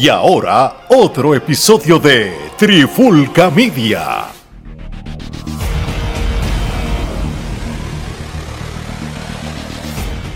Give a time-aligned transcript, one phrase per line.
[0.00, 4.28] Y ahora, otro episodio de Trifulca Media.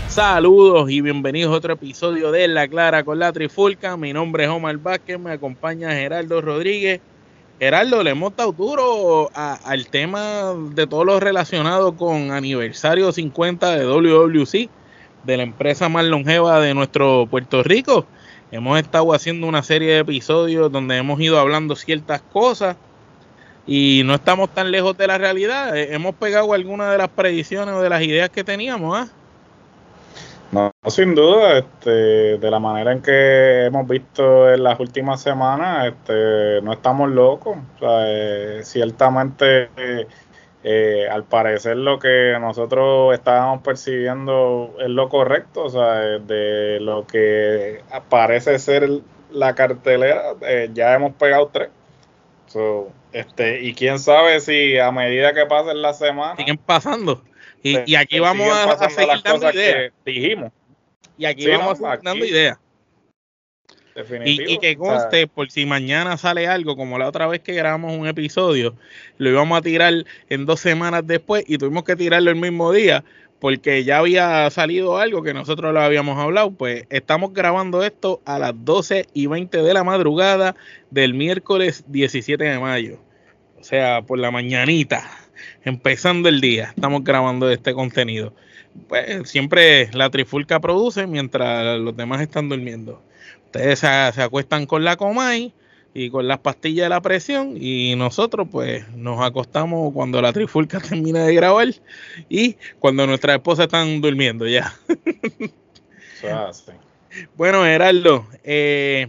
[0.07, 3.97] Saludos y bienvenidos a otro episodio de La Clara con la Trifulca.
[3.97, 7.01] Mi nombre es Omar Vázquez, me acompaña Gerardo Rodríguez.
[7.57, 13.87] Gerardo, le hemos dado duro al tema de todo lo relacionado con aniversario 50 de
[13.87, 14.69] WWC,
[15.23, 18.05] de la empresa más longeva de nuestro Puerto Rico.
[18.55, 22.77] Hemos estado haciendo una serie de episodios donde hemos ido hablando ciertas cosas
[23.67, 25.75] y no estamos tan lejos de la realidad.
[25.75, 28.97] Eh, hemos pegado algunas de las predicciones o de las ideas que teníamos.
[28.97, 29.07] ¿ah?
[30.53, 35.87] No, sin duda, este, de la manera en que hemos visto en las últimas semanas,
[35.87, 37.57] este, no estamos locos.
[37.57, 40.07] O sea, eh, ciertamente, eh,
[41.11, 47.81] al parecer lo que nosotros estábamos percibiendo es lo correcto, o sea, de lo que
[48.09, 48.89] parece ser
[49.31, 51.69] la cartelera, eh, ya hemos pegado tres.
[53.11, 56.37] este, y quién sabe si a medida que pasen las semanas...
[56.37, 57.21] Siguen pasando.
[57.61, 59.91] Y, aquí vamos a, seguir dando ideas.
[60.05, 60.51] dijimos.
[61.17, 62.59] Y aquí vamos dando ideas.
[64.25, 67.97] Y, y, que conste, por si mañana sale algo, como la otra vez que grabamos
[67.97, 68.75] un episodio,
[69.17, 69.93] lo íbamos a tirar
[70.29, 73.05] en dos semanas después y tuvimos que tirarlo el mismo día,
[73.39, 76.51] porque ya había salido algo que nosotros lo habíamos hablado.
[76.51, 80.57] Pues estamos grabando esto a las 12 y 20 de la madrugada
[80.91, 82.99] del miércoles 17 de mayo.
[83.57, 85.09] O sea, por la mañanita
[85.63, 88.33] empezando el día, estamos grabando este contenido.
[88.89, 93.01] Pues siempre la trifulca produce mientras los demás están durmiendo.
[93.55, 93.87] Ustedes se,
[94.21, 95.53] acuestan con la Comay
[95.93, 100.79] y con las pastillas de la presión y nosotros pues nos acostamos cuando la trifulca
[100.89, 101.69] termina de grabar
[102.27, 104.73] y cuando nuestras esposas están durmiendo ya.
[107.37, 109.07] bueno, Gerardo, eh,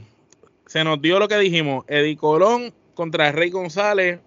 [0.66, 4.20] se nos dio lo que dijimos, Eddie Colón contra Rey González,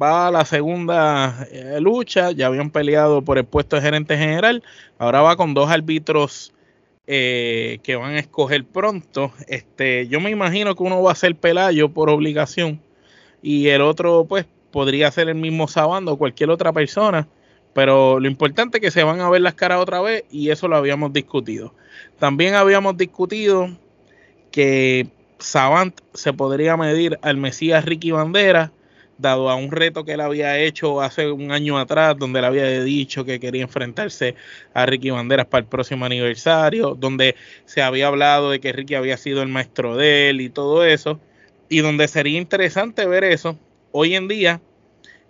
[0.00, 4.64] va a la segunda eh, lucha, ya habían peleado por el puesto de gerente general,
[4.98, 6.52] ahora va con dos árbitros
[7.12, 9.32] eh, que van a escoger pronto.
[9.48, 12.80] Este, yo me imagino que uno va a ser Pelayo por obligación
[13.42, 17.26] y el otro pues podría ser el mismo Sabando o cualquier otra persona,
[17.74, 20.68] pero lo importante es que se van a ver las caras otra vez y eso
[20.68, 21.74] lo habíamos discutido.
[22.20, 23.76] También habíamos discutido
[24.52, 25.08] que
[25.40, 28.70] Savant se podría medir al Mesías Ricky Bandera
[29.20, 32.82] dado a un reto que él había hecho hace un año atrás, donde él había
[32.82, 34.34] dicho que quería enfrentarse
[34.74, 39.16] a Ricky Banderas para el próximo aniversario, donde se había hablado de que Ricky había
[39.16, 41.20] sido el maestro de él y todo eso,
[41.68, 43.58] y donde sería interesante ver eso
[43.92, 44.60] hoy en día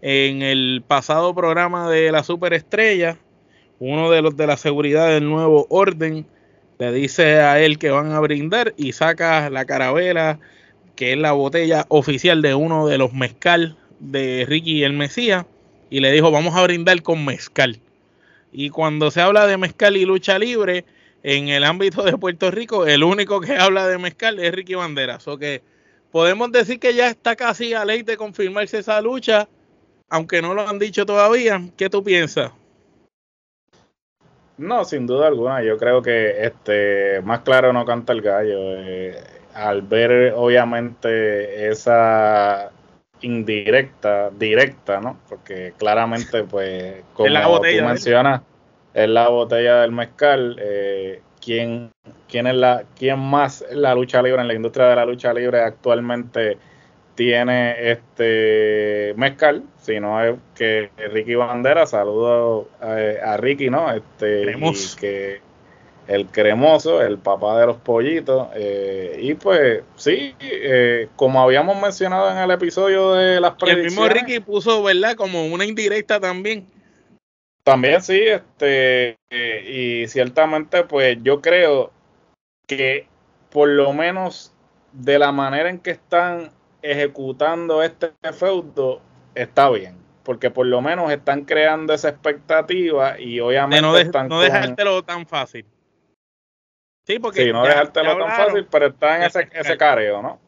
[0.03, 3.19] en el pasado programa de la superestrella,
[3.79, 6.27] uno de los de la seguridad del nuevo orden
[6.79, 10.39] le dice a él que van a brindar y saca la carabela
[10.97, 15.47] que es la botella oficial de uno de los mezcal de Ricky el Mesías
[15.91, 17.79] y le dijo vamos a brindar con mezcal.
[18.53, 20.85] Y cuando se habla de mezcal y lucha libre
[21.23, 25.29] en el ámbito de Puerto Rico, el único que habla de mezcal es Ricky Banderas.
[25.29, 25.63] O que
[26.11, 29.49] podemos decir que ya está casi a ley de confirmarse esa lucha,
[30.09, 31.63] aunque no lo han dicho todavía.
[31.77, 32.53] ¿Qué tú piensas?
[34.59, 35.63] No, sin duda alguna.
[35.63, 38.59] Yo creo que este más claro no canta el gallo.
[38.59, 39.15] Eh,
[39.55, 42.71] al ver obviamente esa
[43.23, 45.19] indirecta, directa, ¿no?
[45.29, 48.43] Porque claramente, pues, como tú mencionas,
[48.95, 50.57] es la botella del mezcal.
[50.61, 51.91] Eh, ¿quién,
[52.29, 55.33] quién, es la, ¿Quién más en la lucha libre, en la industria de la lucha
[55.33, 56.59] libre actualmente
[57.15, 59.65] tiene este mezcal?
[59.81, 63.93] Si no es que Ricky Bandera, saludo a, Ricky, ¿no?
[63.93, 65.41] Este, y que
[66.07, 68.49] el cremoso, el papá de los pollitos.
[68.55, 73.93] Eh, y pues sí, eh, como habíamos mencionado en el episodio de las predicciones.
[73.93, 75.15] el mismo Ricky puso, ¿verdad?
[75.15, 76.67] Como una indirecta también.
[77.63, 81.93] También sí, este, eh, y ciertamente pues yo creo
[82.67, 83.07] que
[83.51, 84.53] por lo menos
[84.93, 86.51] de la manera en que están
[86.83, 89.01] ejecutando este feudo
[89.35, 94.41] está bien porque por lo menos están creando esa expectativa y obviamente no, están no
[94.41, 95.67] dejártelo tan fácil
[97.11, 97.53] Sí, porque.
[97.53, 100.39] no dejártelo tan fácil, pero está en ese, ese careo, ¿no?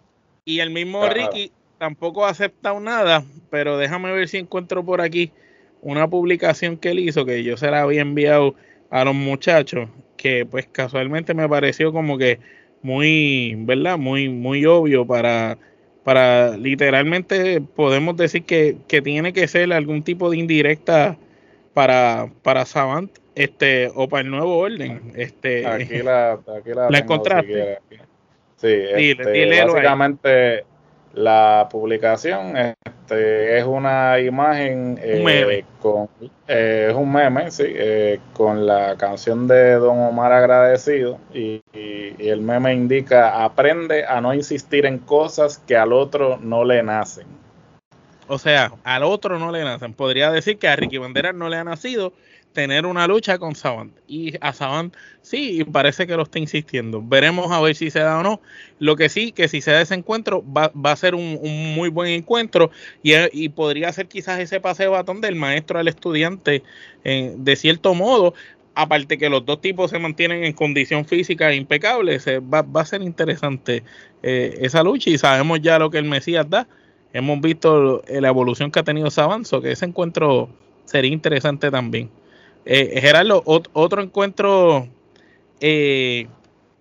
[0.44, 5.32] Y el mismo Ricky tampoco ha aceptado nada, pero déjame ver si encuentro por aquí
[5.80, 8.54] una publicación que él hizo que yo se la había enviado
[8.90, 12.38] a los muchachos, que pues casualmente me pareció como que
[12.82, 13.98] muy, ¿verdad?
[13.98, 15.58] Muy, muy obvio para,
[16.04, 21.16] para literalmente podemos decir que, que tiene que ser algún tipo de indirecta
[21.74, 25.12] para, para Savant este o para el nuevo orden.
[25.16, 27.78] Este, aquí la, aquí la, encontraste.
[28.56, 30.64] Sí, este, básicamente
[31.14, 36.08] la publicación este, es una imagen eh, con
[36.48, 41.62] eh, es un meme, sí, eh, con la canción de Don Omar agradecido y,
[42.18, 47.26] el meme indica aprende a no insistir en cosas que al otro no le nacen.
[48.28, 49.92] O sea, al otro no le nacen.
[49.92, 52.12] Podría decir que a Ricky Banderas no le ha nacido
[52.52, 53.92] tener una lucha con Savant.
[54.06, 57.02] Y a Savant sí, parece que lo está insistiendo.
[57.02, 58.40] Veremos a ver si se da o no.
[58.78, 61.40] Lo que sí, que si se da ese encuentro, va, a ser un,
[61.74, 62.70] muy buen encuentro
[63.02, 66.62] y, podría ser quizás ese paseo batón del maestro al estudiante,
[67.04, 68.34] de cierto modo.
[68.74, 73.02] Aparte que los dos tipos se mantienen en condición física impecable, se, va, a ser
[73.02, 73.82] interesante
[74.22, 76.66] eh, esa lucha y sabemos ya lo que el Mesías da.
[77.12, 80.48] Hemos visto la evolución que ha tenido Savant, que ese encuentro
[80.86, 82.10] sería interesante también.
[82.64, 84.88] Eh, Gerardo, otro encuentro
[85.64, 86.26] eh,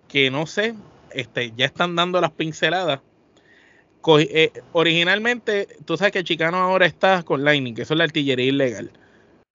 [0.08, 0.74] que no sé,
[1.12, 3.00] este, ya están dando las pinceladas.
[4.18, 8.46] Eh, originalmente, tú sabes que Chicano ahora está con Lightning, que eso es la artillería
[8.46, 8.90] ilegal.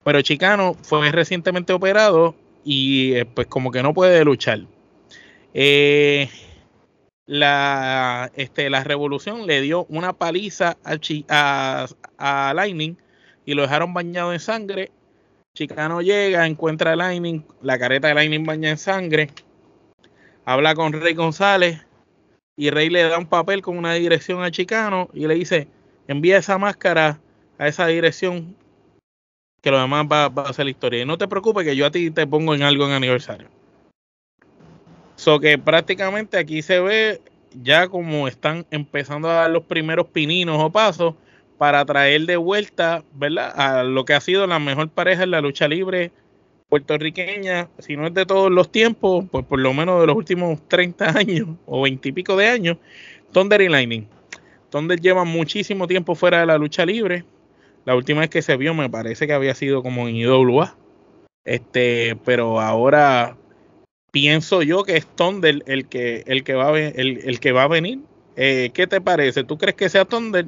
[0.02, 2.34] Pero Chicano fue recientemente operado
[2.64, 4.60] y eh, pues como que no puede luchar.
[7.26, 10.78] la, este, la revolución le dio una paliza
[11.28, 11.86] a,
[12.16, 12.96] a Lightning
[13.44, 14.90] y lo dejaron bañado en sangre
[15.58, 19.28] Chicano llega, encuentra a Lightning, la careta de Lightning baña en sangre,
[20.44, 21.84] habla con Rey González
[22.56, 25.66] y Rey le da un papel con una dirección a Chicano y le dice,
[26.06, 27.18] envía esa máscara
[27.58, 28.54] a esa dirección
[29.60, 31.02] que lo demás va, a ser la historia.
[31.02, 33.48] Y no te preocupes que yo a ti te pongo en algo en aniversario.
[35.16, 37.20] So que prácticamente aquí se ve
[37.60, 41.16] ya como están empezando a dar los primeros pininos o pasos
[41.58, 43.52] para traer de vuelta, ¿verdad?
[43.56, 46.12] A lo que ha sido la mejor pareja en la lucha libre
[46.68, 50.60] puertorriqueña, si no es de todos los tiempos, pues por lo menos de los últimos
[50.68, 52.76] 30 años o 20 y pico de años,
[53.32, 54.06] Thunder y Lightning.
[54.70, 57.24] Thunder lleva muchísimo tiempo fuera de la lucha libre.
[57.86, 60.76] La última vez que se vio me parece que había sido como en IWA.
[61.44, 63.34] Este, pero ahora
[64.10, 67.62] pienso yo que es Thunder el que, el que, va, a, el, el que va
[67.62, 68.00] a venir.
[68.36, 69.42] Eh, ¿Qué te parece?
[69.42, 70.46] ¿Tú crees que sea Thunder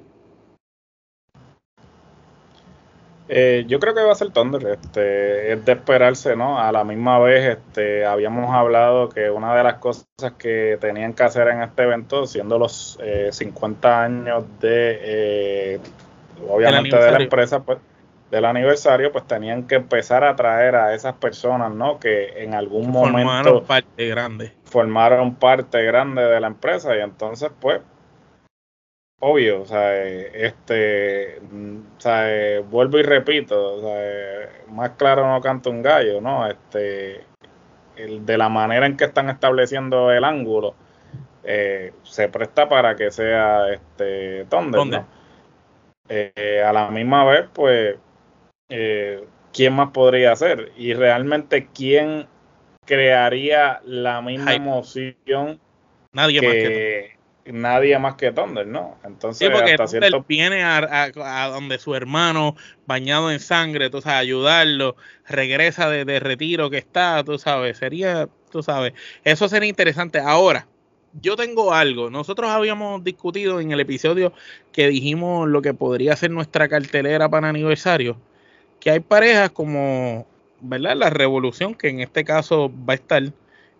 [3.33, 6.59] Eh, yo creo que va a ser Thunder, este, es de esperarse, ¿no?
[6.59, 10.07] A la misma vez, este, habíamos hablado que una de las cosas
[10.37, 12.99] que tenían que hacer en este evento, siendo los
[13.31, 15.81] 50 eh, años de, eh,
[16.49, 17.79] obviamente, de la empresa, pues,
[18.33, 22.01] del aniversario, pues tenían que empezar a traer a esas personas, ¿no?
[22.01, 24.53] Que en algún momento formaron parte grande.
[24.65, 27.81] Formaron parte grande de la empresa y entonces, pues,
[29.21, 35.71] obvio, o sea, este, o sea, vuelvo y repito, o sea, más claro no canta
[35.71, 36.47] un gallo, ¿no?
[36.47, 37.21] Este,
[37.97, 40.75] el, de la manera en que están estableciendo el ángulo,
[41.45, 45.07] eh, se presta para que sea este Thunder, ¿no?
[46.09, 47.97] Eh, a la misma vez, pues,
[48.69, 50.73] eh, ¿quién más podría ser?
[50.77, 52.27] Y realmente, ¿quién
[52.85, 55.61] crearía la misma emoción
[56.13, 57.20] Nadie más que
[57.53, 58.99] nadie más que Thunder, ¿no?
[59.05, 60.25] Entonces, sí, porque hasta cierto...
[60.29, 62.57] viene a, donde su hermano,
[62.87, 64.97] bañado en sangre, tú sabes, ayudarlo,
[65.29, 68.95] regresa de, retiro que está, tú sabes, sería, tú sabes,
[69.25, 70.19] eso sería interesante.
[70.19, 70.67] Ahora,
[71.21, 74.33] yo tengo algo, nosotros habíamos discutido en el episodio
[74.73, 78.17] que dijimos lo que podría ser nuestra cartelera para aniversario,
[78.79, 80.27] que hay parejas como,
[80.61, 80.97] ¿verdad?
[80.97, 83.23] La Revolución, que en este caso va a estar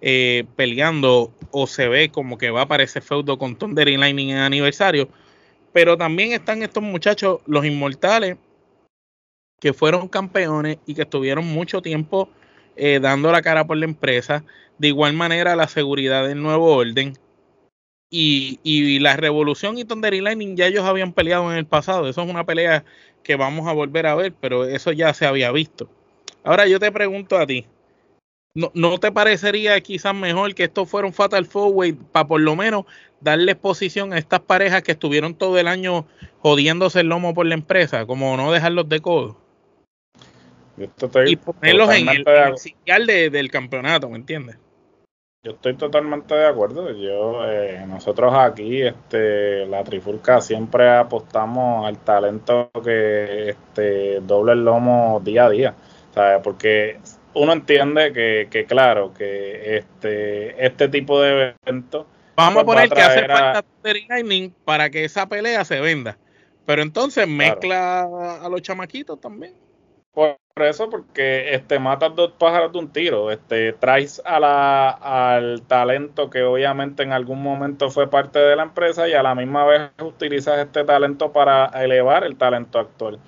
[0.01, 4.31] eh, peleando o se ve como que va a aparecer feudo con Thunder y Lightning
[4.31, 5.09] en aniversario.
[5.73, 8.37] Pero también están estos muchachos, los inmortales,
[9.61, 12.29] que fueron campeones y que estuvieron mucho tiempo
[12.77, 14.45] eh, dando la cara por la empresa.
[14.79, 17.15] De igual manera, la seguridad del nuevo orden.
[18.13, 22.09] Y, y, la revolución y Thunder y Lightning ya ellos habían peleado en el pasado.
[22.09, 22.85] Eso es una pelea
[23.23, 25.89] que vamos a volver a ver, pero eso ya se había visto.
[26.43, 27.67] Ahora yo te pregunto a ti,
[28.55, 32.57] ¿No, ¿No te parecería quizás mejor que esto fuera un Fatal Forward para por lo
[32.57, 32.85] menos
[33.21, 36.07] darle exposición a estas parejas que estuvieron todo el año
[36.41, 39.37] jodiéndose el lomo por la empresa, como no dejarlos de codo?
[41.27, 44.57] y ponerlos en el, de, del campeonato, ¿me entiendes?
[45.43, 46.91] Yo estoy totalmente de acuerdo.
[46.93, 54.65] Yo, eh, nosotros aquí, este, la Trifulca siempre apostamos al talento que este, doble el
[54.65, 55.75] lomo día a día.
[56.15, 56.41] ¿sabes?
[56.43, 56.99] Porque
[57.35, 62.07] uno entiende que, que, claro, que este, este tipo de eventos.
[62.37, 63.65] Vamos a pues, poner que hace falta
[64.09, 66.19] Lightning para que esa pelea se venda.
[66.67, 68.03] Pero entonces mezcla
[68.43, 69.55] a los chamaquitos también.
[70.13, 73.31] Por eso, porque este matas dos pájaros de un tiro.
[73.31, 78.65] Este traes a la, al talento que obviamente en algún momento fue parte de la
[78.65, 83.19] empresa y a la misma vez utilizas este talento para elevar el talento actual.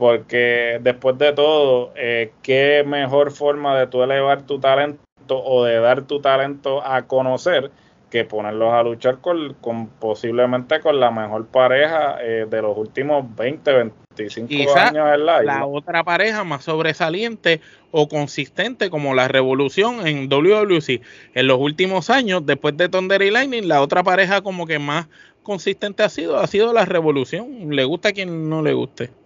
[0.00, 5.78] Porque después de todo, eh, qué mejor forma de tú elevar tu talento o de
[5.78, 7.70] dar tu talento a conocer
[8.08, 13.90] que ponerlos a luchar con, posiblemente con la mejor pareja eh, de los últimos 20,
[14.16, 20.30] 25 años en la, la otra pareja más sobresaliente o consistente como la revolución en
[20.30, 21.02] WWC
[21.34, 25.08] en los últimos años después de Thunder y Lightning la otra pareja como que más
[25.42, 27.68] consistente ha sido ha sido la revolución.
[27.68, 29.19] Le gusta a quien no le guste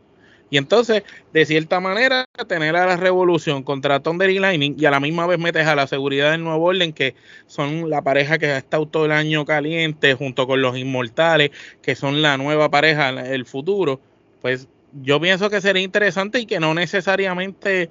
[0.50, 4.90] y entonces, de cierta manera, tener a la revolución contra Thunder y Lightning y a
[4.90, 7.14] la misma vez metes a la seguridad del nuevo orden, que
[7.46, 11.50] son la pareja que ha estado todo el año caliente, junto con los inmortales,
[11.82, 14.00] que son la nueva pareja, el futuro,
[14.40, 14.68] pues
[15.02, 17.90] yo pienso que sería interesante y que no necesariamente,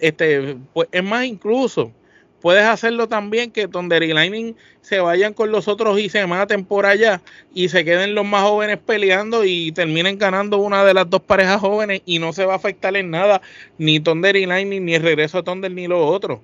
[0.00, 1.92] este, pues es más incluso
[2.40, 6.64] Puedes hacerlo también que Thunder y Lightning se vayan con los otros y se maten
[6.64, 7.22] por allá
[7.54, 11.60] y se queden los más jóvenes peleando y terminen ganando una de las dos parejas
[11.60, 13.40] jóvenes y no se va a afectar en nada
[13.78, 16.42] ni Thunder y Lightning ni el regreso a Thunder ni lo otro.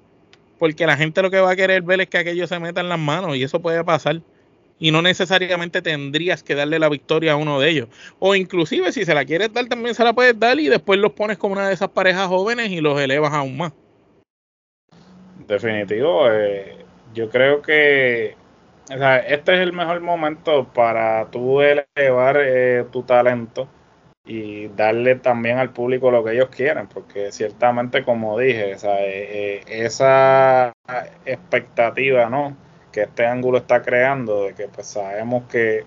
[0.58, 2.88] Porque la gente lo que va a querer ver es que aquello se meta en
[2.88, 4.22] las manos y eso puede pasar.
[4.78, 7.88] Y no necesariamente tendrías que darle la victoria a uno de ellos.
[8.18, 11.12] O inclusive si se la quieres dar también se la puedes dar y después los
[11.12, 13.72] pones como una de esas parejas jóvenes y los elevas aún más
[15.46, 16.30] definitivo.
[16.30, 16.84] Eh,
[17.14, 18.36] yo creo que
[18.88, 23.68] este es el mejor momento para tú elevar eh, tu talento
[24.24, 30.72] y darle también al público lo que ellos quieren, porque ciertamente, como dije, eh, esa
[31.24, 32.56] expectativa ¿no?
[32.92, 35.84] que este ángulo está creando, de que pues sabemos que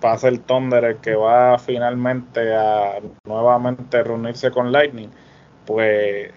[0.00, 5.10] pasa el Thunder el que va finalmente a nuevamente reunirse con Lightning,
[5.66, 6.32] pues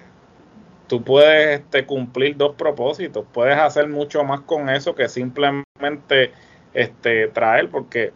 [0.92, 3.26] tú puedes este, cumplir dos propósitos.
[3.32, 6.34] Puedes hacer mucho más con eso que simplemente
[6.74, 8.12] este, traer, porque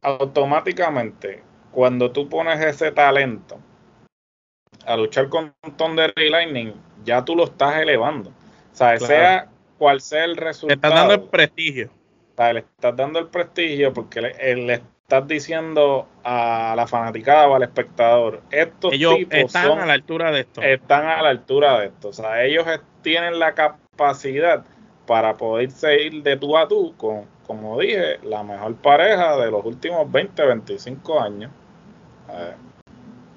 [0.00, 3.58] automáticamente cuando tú pones ese talento
[4.86, 6.72] a luchar con Thunder y Lightning,
[7.04, 8.30] ya tú lo estás elevando.
[8.30, 10.68] O sea, sea cual sea el resultado.
[10.68, 11.90] Le estás dando el prestigio.
[12.38, 18.40] le estás dando el prestigio porque el, estás diciendo a la fanaticada o al espectador,
[18.50, 20.62] estos ellos están a la altura de esto.
[20.62, 22.08] Están a la altura de esto.
[22.08, 22.64] O sea, ellos
[23.02, 24.64] tienen la capacidad
[25.06, 29.62] para poder seguir de tú a tú con, como dije, la mejor pareja de los
[29.66, 31.50] últimos 20, 25 años.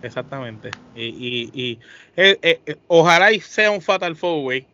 [0.02, 0.72] Exactamente.
[0.96, 1.80] Y, y, y
[2.16, 4.66] eh, eh, ojalá y sea un Fatal Four Way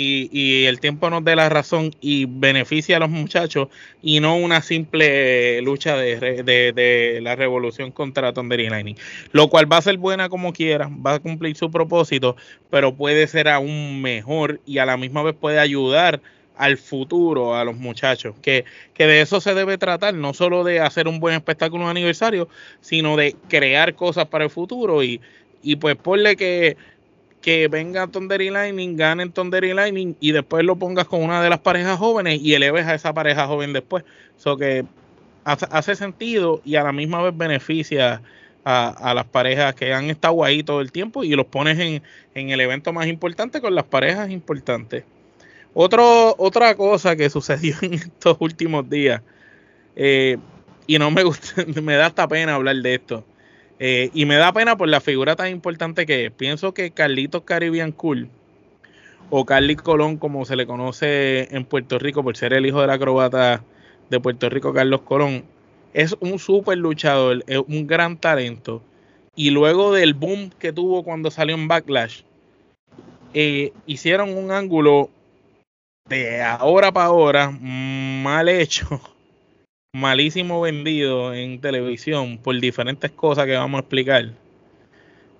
[0.00, 3.68] y, el tiempo nos dé la razón y beneficia a los muchachos
[4.02, 8.96] y no una simple lucha de, de, la revolución contra Thunder y Lightning.
[9.32, 12.36] Lo cual va a ser buena como quiera, va a cumplir su propósito,
[12.70, 16.20] pero puede ser aún mejor y a la misma vez puede ayudar
[16.56, 20.80] al futuro a los muchachos, que, que de eso se debe tratar, no solo de
[20.80, 22.48] hacer un buen espectáculo de aniversario,
[22.80, 25.20] sino de crear cosas para el futuro y,
[25.62, 26.76] y pues ponle que
[27.40, 31.42] que venga Thunder y Lightning, ganen Thunder y Lightning y después lo pongas con una
[31.42, 34.04] de las parejas jóvenes y eleves a esa pareja joven después.
[34.36, 34.84] Eso que
[35.44, 38.22] hace, sentido y a la misma vez beneficia
[38.64, 42.02] a, las parejas que han estado ahí todo el tiempo y los pones en,
[42.50, 45.04] el evento más importante con las parejas importantes.
[45.72, 49.22] Otra cosa que sucedió en estos últimos días,
[49.96, 50.36] eh,
[50.86, 53.24] y no me gusta, me da hasta pena hablar de esto
[53.78, 56.32] eh, y me da pena por la figura tan importante que es.
[56.32, 58.28] Pienso que Carlitos Caribbean Cool,
[59.30, 62.90] o Carly Colón, como se le conoce en Puerto Rico por ser el hijo del
[62.90, 63.62] acrobata
[64.10, 65.44] de Puerto Rico, Carlos Colón,
[65.92, 68.82] es un súper luchador, es un gran talento.
[69.34, 72.22] Y luego del boom que tuvo cuando salió en Backlash,
[73.34, 75.10] eh, hicieron un ángulo
[76.08, 79.00] de ahora para ahora mal hecho
[79.98, 84.30] malísimo vendido en televisión por diferentes cosas que vamos a explicar.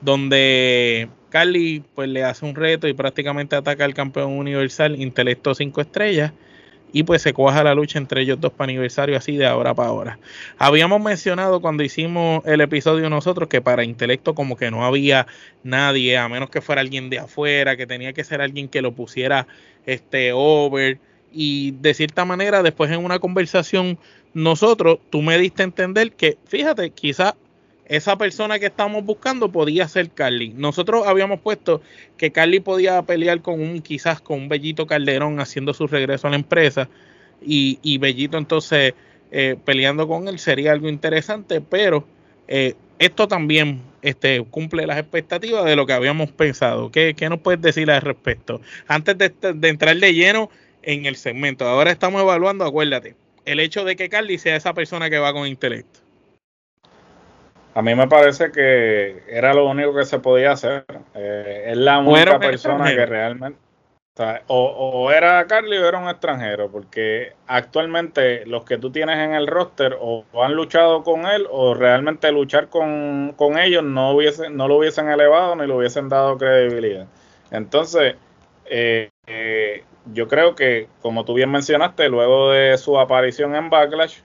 [0.01, 5.81] Donde Carly pues le hace un reto y prácticamente ataca al campeón universal intelecto 5
[5.81, 6.33] estrellas
[6.93, 9.89] y pues se cuaja la lucha entre ellos dos para aniversario así de ahora para
[9.89, 10.19] ahora.
[10.57, 15.27] Habíamos mencionado cuando hicimos el episodio nosotros que para intelecto como que no había
[15.63, 18.93] nadie, a menos que fuera alguien de afuera, que tenía que ser alguien que lo
[18.93, 19.47] pusiera
[19.87, 20.99] este over
[21.33, 23.99] y de cierta manera después en una conversación
[24.35, 27.35] nosotros, tú me diste a entender que, fíjate, quizá
[27.87, 30.51] esa persona que estamos buscando podía ser Carly.
[30.51, 31.81] Nosotros habíamos puesto
[32.19, 36.31] que Carly podía pelear con un, quizás con un Bellito Calderón haciendo su regreso a
[36.31, 36.89] la empresa
[37.41, 38.95] y, Bellito entonces
[39.31, 42.05] eh, peleando con él sería algo interesante, pero
[42.47, 46.91] eh, esto también este, cumple las expectativas de lo que habíamos pensado.
[46.91, 48.61] ¿Qué, qué nos puedes decir al respecto?
[48.87, 49.33] Antes de,
[49.69, 50.51] entrar de lleno
[50.83, 55.11] en el segmento, ahora estamos evaluando, acuérdate, el hecho de que Carly sea esa persona
[55.11, 56.01] que va con intelecto.
[57.75, 60.85] A mí me parece que era lo único que se podía hacer.
[61.15, 63.59] Eh, es la única persona que realmente
[64.49, 69.47] o, era Carly o era un extranjero, porque actualmente los que tú tienes en el
[69.47, 74.77] roster o, han luchado con él o realmente luchar con, ellos no, hubiesen, no lo
[74.77, 77.07] hubiesen elevado ni le hubiesen dado credibilidad.
[77.51, 78.17] Entonces,
[78.67, 84.19] eh, eh, yo creo que, como tú bien mencionaste, luego de su aparición en Backlash,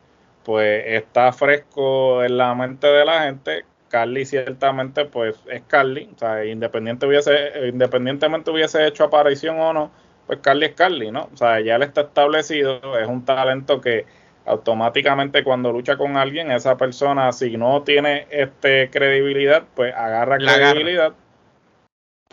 [0.43, 3.65] pues está fresco en la mente de la gente.
[3.89, 9.91] Carly ciertamente pues es Carly, o sea, independiente hubiese, independientemente hubiese hecho aparición o no,
[10.25, 11.29] pues Carly es Carly, ¿no?
[11.31, 14.05] O sea, ya él está establecido, es un talento que
[14.45, 20.37] automáticamente cuando lucha con alguien, esa persona si no tiene este credibilidad, pues agarra.
[20.37, 21.13] credibilidad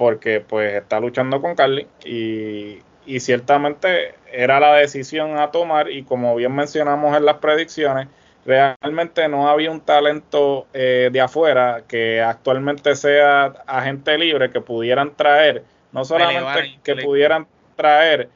[0.01, 2.79] porque pues está luchando con Carly y,
[3.11, 8.07] y ciertamente era la decisión a tomar y como bien mencionamos en las predicciones,
[8.47, 15.17] realmente no había un talento eh, de afuera que actualmente sea agente libre que pudieran
[15.17, 18.29] traer, no solamente que pudieran traer,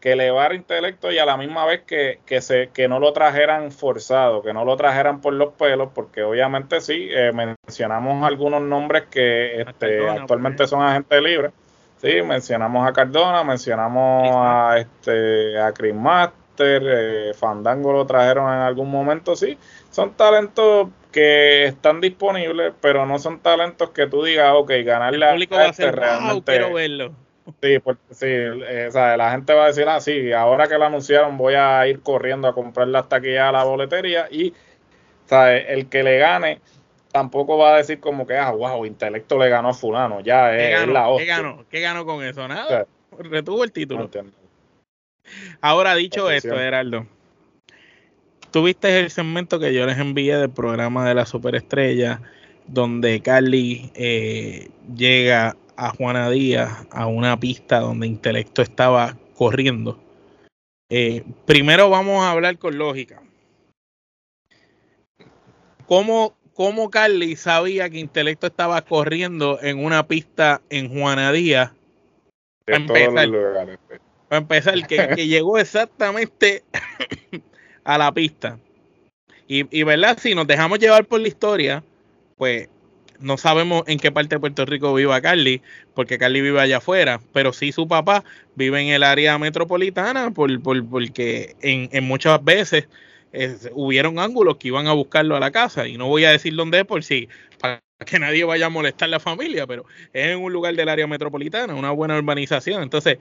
[0.00, 3.72] que elevar intelecto y a la misma vez que, que, se, que no lo trajeran
[3.72, 9.04] forzado, que no lo trajeran por los pelos, porque obviamente sí, eh, mencionamos algunos nombres
[9.10, 11.52] que este, actualmente son agentes libres.
[12.00, 15.94] Sí, mencionamos a Cardona, mencionamos a este a Chris
[16.60, 19.58] eh, Fandango lo trajeron en algún momento, sí.
[19.90, 25.34] Son talentos que están disponibles, pero no son talentos que tú digas, ok, ganarle a,
[25.66, 26.52] este realmente.
[26.52, 27.12] quiero verlo.
[27.62, 31.38] Sí, pues, sí eh, la gente va a decir, ah, sí, ahora que lo anunciaron
[31.38, 34.52] voy a ir corriendo a comprar la taquilla a la boletería y
[35.30, 36.60] el que le gane
[37.12, 40.86] tampoco va a decir como que, ah, wow, intelecto le ganó a fulano, ya es,
[40.86, 41.64] la ¿Qué ganó?
[41.70, 42.46] ¿Qué ganó con eso?
[42.46, 42.86] Nada,
[43.18, 44.10] retuvo el título.
[45.60, 47.06] Ahora dicho esto, Gerardo,
[48.50, 52.20] tuviste el segmento que yo les envié del programa de la superestrella,
[52.66, 59.98] donde Carly eh, llega a Juana Díaz a una pista donde Intelecto estaba corriendo.
[60.90, 63.22] Eh, primero vamos a hablar con lógica.
[65.86, 71.70] ¿Cómo, ¿Cómo Carly sabía que Intelecto estaba corriendo en una pista en Juana Díaz?
[72.66, 73.78] De todos los lugares.
[74.28, 76.64] Para empezar, que, que llegó exactamente
[77.84, 78.58] a la pista.
[79.46, 81.84] Y, y, verdad, si nos dejamos llevar por la historia,
[82.36, 82.68] pues
[83.20, 85.62] no sabemos en qué parte de Puerto Rico viva Carly,
[85.94, 88.24] porque Carly vive allá afuera, pero sí su papá
[88.56, 92.88] vive en el área metropolitana, por, por, porque en, en, muchas veces
[93.72, 96.80] hubieron ángulos que iban a buscarlo a la casa, y no voy a decir dónde
[96.80, 97.28] es por si
[97.60, 100.88] para que nadie vaya a molestar a la familia, pero es en un lugar del
[100.88, 102.82] área metropolitana, una buena urbanización.
[102.82, 103.18] Entonces,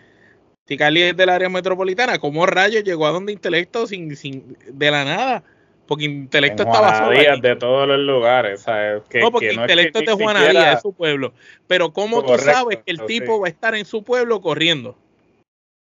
[0.68, 4.92] si Cali es del área metropolitana, ¿cómo rayos llegó a donde Intelecto sin, sin de
[4.92, 5.44] la nada?
[5.88, 7.18] Porque Intelecto estaba solo.
[7.42, 8.66] de todos los lugares.
[9.10, 11.34] Que, no, porque Intelecto es, de Juanadía, es su pueblo.
[11.68, 14.98] Pero ¿cómo tú sabes que el tipo va a estar en su pueblo corriendo?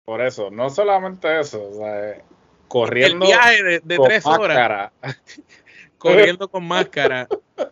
[0.04, 2.22] Por eso, no solamente eso, sea,
[2.68, 3.24] corriendo.
[3.24, 4.92] El viaje de, de tres horas.
[5.98, 7.26] corriendo con máscara,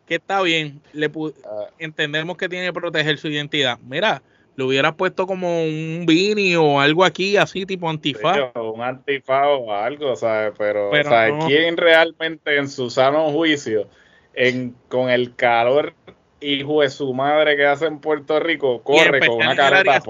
[0.06, 1.66] que está bien, le ah.
[1.78, 3.78] entendemos que tiene que proteger su identidad.
[3.86, 4.22] Mira,
[4.56, 8.38] le hubieras puesto como un Vini o algo aquí, así tipo antifaz.
[8.54, 10.52] un antifaz o algo, ¿sabes?
[10.56, 13.88] Pero, Pero ¿quién realmente en su sano juicio,
[14.34, 15.94] en, con el calor
[16.40, 20.02] hijo de su madre que hace en Puerto Rico, corre con una careta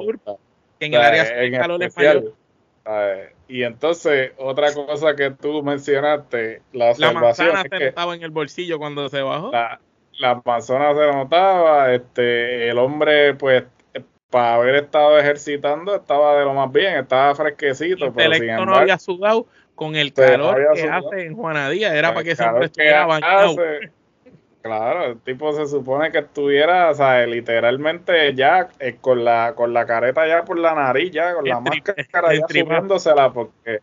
[0.81, 2.35] En el área sur, el calor
[2.85, 6.95] especial, Y entonces, otra cosa que tú mencionaste, la.
[6.99, 9.51] La manzana se notaba en el bolsillo cuando se bajó.
[9.53, 9.81] La,
[10.19, 13.65] la manzana se notaba, este, el hombre, pues,
[14.31, 18.13] para haber estado ejercitando estaba de lo más bien, estaba fresquecito.
[18.13, 22.35] Pero sin no había sudado con el calor que hace en Juanadía, era para que
[22.35, 23.57] siempre estuviera bañado.
[24.65, 29.75] Claro, el tipo se supone que estuviera, o sea, literalmente ya eh, con la con
[29.75, 33.81] la careta ya por la nariz, ya con la máscara ya subiéndosela porque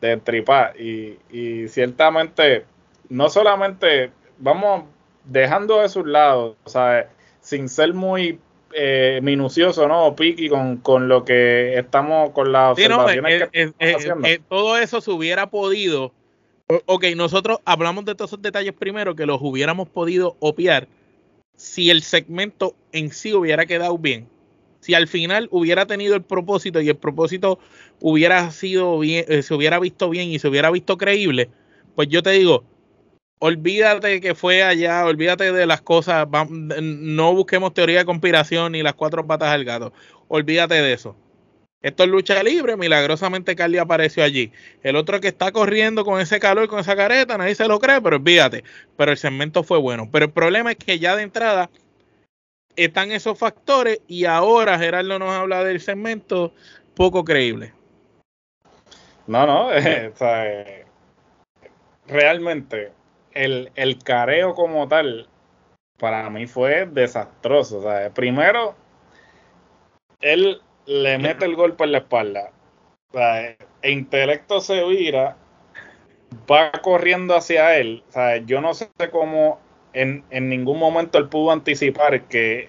[0.00, 0.80] de tripar.
[0.80, 2.64] Y, y ciertamente,
[3.10, 4.84] no solamente, vamos
[5.24, 7.06] dejando de un lado, o sea,
[7.42, 8.40] sin ser muy
[8.72, 10.16] eh, minucioso, ¿no?
[10.16, 14.28] Piqui con, con lo que estamos, con las observaciones que estamos haciendo.
[14.48, 16.14] todo eso se hubiera podido.
[16.66, 20.88] Ok, nosotros hablamos de todos esos detalles primero que los hubiéramos podido opiar
[21.56, 24.28] si el segmento en sí hubiera quedado bien.
[24.80, 27.58] Si al final hubiera tenido el propósito y el propósito
[28.00, 31.50] hubiera sido bien, eh, se hubiera visto bien y se hubiera visto creíble,
[31.94, 32.64] pues yo te digo,
[33.40, 36.26] olvídate que fue allá, olvídate de las cosas,
[36.80, 39.92] no busquemos teoría de conspiración ni las cuatro patas del gato,
[40.28, 41.16] olvídate de eso.
[41.84, 44.50] Esto es lucha libre, milagrosamente Carly apareció allí.
[44.82, 48.00] El otro que está corriendo con ese calor, con esa careta, nadie se lo cree,
[48.00, 48.64] pero olvídate.
[48.96, 50.08] Pero el segmento fue bueno.
[50.10, 51.68] Pero el problema es que ya de entrada
[52.74, 56.54] están esos factores y ahora Gerardo nos habla del segmento
[56.96, 57.74] poco creíble.
[59.26, 60.86] No, no, eh,
[62.06, 62.92] realmente
[63.32, 65.28] el, el careo como tal
[65.98, 67.80] para mí fue desastroso.
[67.80, 68.74] O sea, primero,
[70.22, 72.50] él le mete el golpe en la espalda.
[73.10, 75.36] O sea, e intelecto se vira,
[76.50, 78.02] va corriendo hacia él.
[78.08, 79.60] O sea, yo no sé cómo
[79.92, 82.68] en, en ningún momento él pudo anticipar que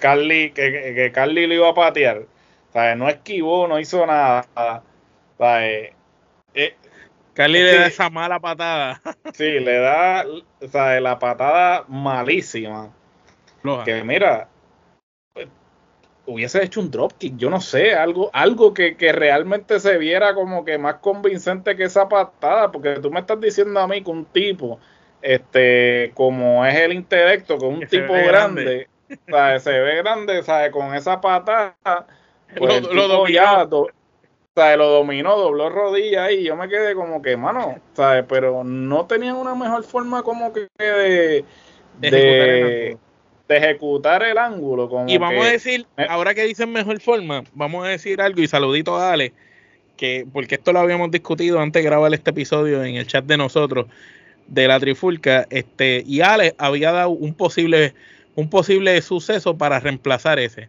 [0.00, 2.18] Carly, que, que Carly lo iba a patear.
[2.68, 4.46] O sea, no esquivó, no hizo nada.
[4.54, 5.94] O sea, eh,
[6.54, 6.74] eh,
[7.34, 9.00] Carly le da esa mala patada.
[9.34, 10.24] Sí, le da
[10.60, 12.90] o sea, la patada malísima.
[13.84, 14.48] Que mira,
[16.26, 20.78] hubiese hecho un dropkick, yo no sé, algo, algo que, realmente se viera como que
[20.78, 24.78] más convincente que esa patada, porque tú me estás diciendo a mí que un tipo,
[25.22, 30.70] este, como es el intelecto, que un tipo grande, se ve grande, ¿sabes?
[30.70, 31.74] Con esa patada,
[32.56, 33.88] pues lo, dominó.
[34.76, 38.24] lo dominó, dobló rodilla y yo me quedé como que, mano, ¿sabes?
[38.28, 41.44] Pero no tenían una mejor forma como que de,
[41.98, 42.98] de
[43.50, 44.88] de ejecutar el ángulo.
[44.88, 48.46] Como y vamos a decir, ahora que dicen mejor forma, vamos a decir algo y
[48.46, 49.32] saludito a Ale,
[49.96, 53.36] que porque esto lo habíamos discutido antes de grabar este episodio en el chat de
[53.36, 53.86] nosotros
[54.46, 57.92] de la trifulca, este, y Ale había dado un posible,
[58.36, 60.68] un posible suceso para reemplazar ese.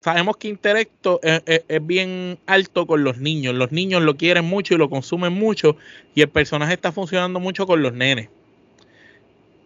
[0.00, 3.54] Sabemos que intelecto es, es, bien alto con los niños.
[3.54, 5.76] Los niños lo quieren mucho y lo consumen mucho.
[6.14, 8.30] Y el personaje está funcionando mucho con los nenes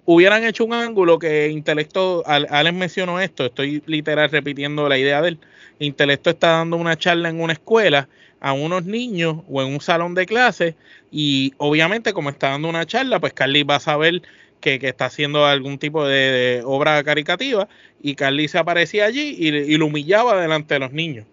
[0.04, 5.30] hubieran hecho un ángulo que Intelecto, Alex mencionó esto, estoy literal repitiendo la idea de
[5.30, 5.38] él,
[5.78, 8.08] Intelecto está dando una charla en una escuela
[8.40, 10.76] a unos niños o en un salón de clase
[11.10, 14.22] y obviamente como está dando una charla, pues Carly va a saber
[14.60, 17.68] que, está haciendo algún tipo de, obra caricativa
[18.02, 21.26] y Carly se aparecía allí y, y, lo humillaba delante de los niños.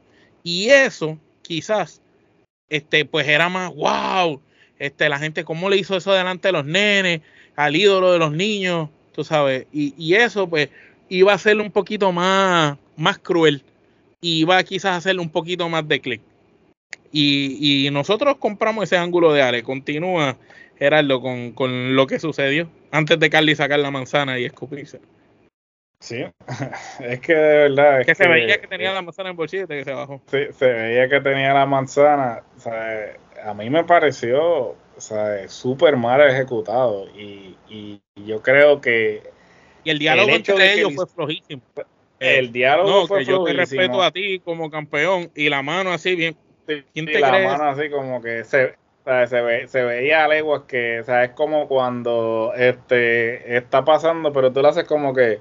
[0.43, 2.01] Y eso quizás,
[2.69, 4.41] este, pues era más, wow,
[4.79, 7.21] este, la gente, ¿cómo le hizo eso delante de los nenes?
[7.55, 10.69] Al ídolo de los niños, tú sabes, y, eso pues
[11.09, 13.63] iba a ser un poquito más, más cruel
[14.21, 16.21] y iba quizás a hacerle un poquito más de clic.
[17.11, 19.63] Y, nosotros compramos ese ángulo de Ale.
[19.63, 20.37] Continúa,
[20.77, 24.99] Gerardo, con, con lo que sucedió antes de Carly sacar la manzana y escupirse.
[26.01, 26.25] Sí,
[26.99, 28.01] es que de verdad.
[28.01, 30.21] Es que, se veía que tenía la manzana en el bolsillo que se bajó.
[30.27, 32.41] Sí, se veía que tenía la manzana.
[32.57, 33.13] O sea,
[33.45, 37.07] a mí me pareció o sea, súper mal ejecutado.
[37.17, 39.23] Y, y, yo creo que.
[39.83, 41.63] Y el diálogo entre ellos fue flojísimo.
[42.19, 46.15] El diálogo fue que Yo te respeto a ti como campeón y la mano así
[46.15, 46.35] bien.
[46.93, 48.75] ¿Quién te la mano así como que se,
[49.27, 54.31] se, ve, se veía a leguas que, o sea, es como cuando este está pasando,
[54.31, 55.39] pero tú lo haces como que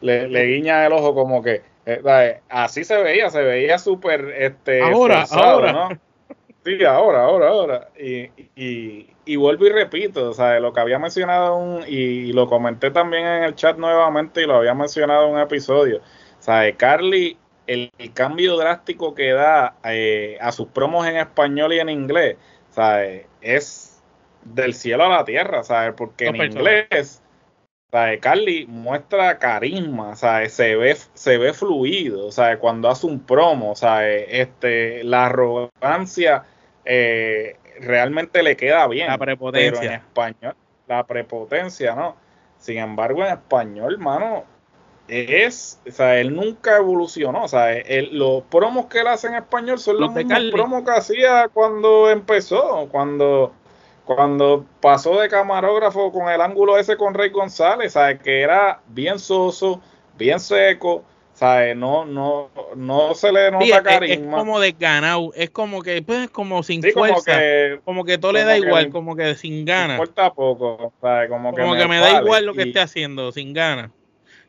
[0.00, 4.80] le, le guiñas el ojo como que, eh, así se veía, se veía súper este,
[4.80, 5.72] ahora, ahora.
[5.72, 6.09] ¿no?
[6.64, 7.88] Sí, ahora, ahora, ahora.
[7.98, 12.46] Y, y, y, vuelvo y repito, o sea, lo que había mencionado un, y lo
[12.46, 15.98] comenté también en el chat nuevamente y lo había mencionado en un episodio.
[15.98, 21.78] O sea, Carly, el, cambio drástico que da eh, a sus promos en español y
[21.78, 22.36] en inglés,
[22.70, 23.04] o sea,
[23.40, 24.02] es
[24.42, 25.94] del cielo a la tierra, ¿sabes?
[25.96, 27.22] Porque en inglés,
[27.90, 33.74] sea, Carly muestra carisma, sea, Se ve, se ve fluido, sea, Cuando hace un promo,
[33.74, 36.44] sea, Este, la arrogancia
[36.84, 39.08] eh, realmente le queda bien.
[39.08, 39.80] La prepotencia.
[39.80, 42.16] Pero en español, la prepotencia, ¿no?
[42.58, 44.44] Sin embargo, en español, mano,
[45.08, 47.74] es, o sea, él nunca evolucionó, o sea,
[48.12, 52.10] los promos que él hace en español son los, los mismos promos que hacía cuando
[52.10, 53.52] empezó, cuando
[54.16, 58.20] cuando pasó de camarógrafo con el ángulo ese con Rey González, ¿sabes?
[58.20, 59.80] Que era bien soso,
[60.18, 61.76] bien seco, ¿sabes?
[61.76, 64.36] No, no, no se le nota carisma.
[64.36, 67.40] Es, como desganado, es como que, pues, como sin fuerza,
[67.84, 70.00] como que, todo le da igual, como que sin ganas.
[70.00, 71.30] Importa poco, ¿sabes?
[71.30, 73.92] Como que, me, da igual lo que esté haciendo, sin ganas.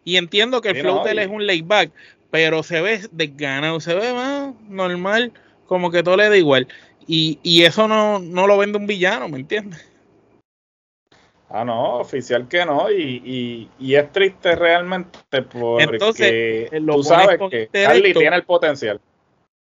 [0.03, 1.91] Y entiendo que el flow es un layback,
[2.31, 5.31] pero se ve desganado, se ve más normal,
[5.67, 6.67] como que todo le da igual.
[7.07, 9.85] Y, y eso no, no lo vende un villano, ¿me entiendes?
[11.49, 17.67] Ah, no, oficial que no, y, y, es triste realmente porque Entonces, tú sabes que
[17.67, 19.01] Carly tiene el potencial.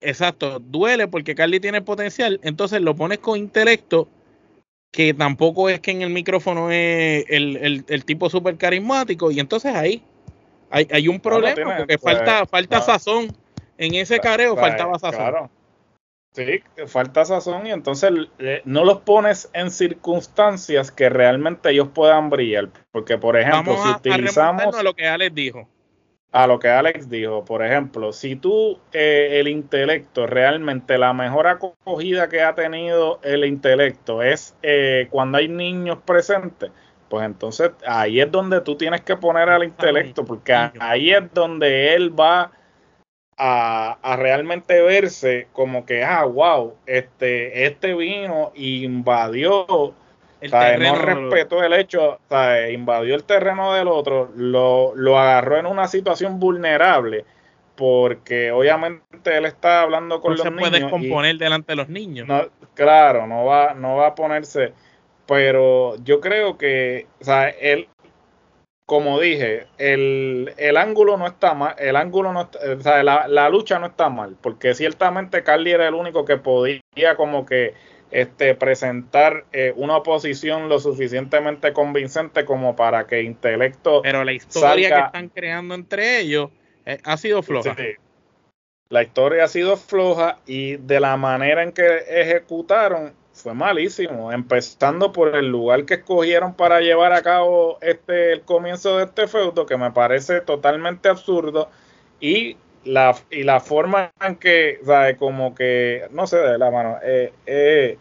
[0.02, 4.10] Exacto, duele porque Carly tiene el potencial, entonces lo pones con intelecto
[4.92, 9.74] que tampoco es que en el micrófono es el, el, tipo súper carismático, y entonces
[9.74, 10.04] ahí
[10.70, 13.28] hay, hay un problema, porque pues, falta, falta sazón.
[13.78, 15.20] En ese careo faltaba sazón.
[15.20, 15.50] Claro.
[16.34, 18.12] Sí, falta sazón y entonces
[18.64, 22.70] no los pones en circunstancias que realmente ellos puedan brillar.
[22.92, 24.76] Porque, por ejemplo, si utilizamos.
[24.76, 25.68] A, lo que Alex dijo.
[26.32, 31.48] A lo que Alex dijo, por ejemplo, si tú, eh, el intelecto, realmente la mejor
[31.48, 36.70] acogida que ha tenido el intelecto es eh, cuando hay niños presentes,
[37.10, 41.96] pues entonces ahí es donde tú tienes que poner al intelecto, porque ahí es donde
[41.96, 42.52] él va
[43.38, 49.94] a, realmente verse como que, ah, wow, este, este vino invadió,
[50.42, 52.20] el no respetó el hecho,
[52.72, 57.26] invadió el terreno del otro, lo, lo agarró en una situación vulnerable
[57.78, 60.60] porque obviamente él está hablando con los niños.
[60.60, 62.28] No se puede componer delante de los niños.
[62.74, 64.74] claro, no va, no va a ponerse.
[65.28, 67.88] Pero yo creo que, o sea, él,
[68.88, 73.88] como dije, el, ángulo no está mal, el ángulo no o sea, la, lucha no
[73.88, 77.74] está mal, porque ciertamente Carly era el único que podía como que
[78.12, 84.90] este presentar eh, una oposición lo suficientemente convincente como para que intelecto pero la historia
[84.90, 86.50] que están creando entre ellos
[86.86, 87.76] eh, ha sido floja.
[88.88, 95.12] la historia ha sido floja y de la manera en que ejecutaron fue malísimo, empezando
[95.12, 99.66] por el lugar que escogieron para llevar a cabo este el comienzo de este feudo,
[99.66, 101.70] que me parece totalmente absurdo,
[102.20, 105.18] y la, y la forma en que, ¿sabes?
[105.18, 107.98] Como que, no sé, de la mano, eh, eh,